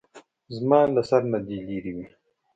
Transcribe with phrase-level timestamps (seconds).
[0.57, 2.07] زما له سر نه دې لېرې وي.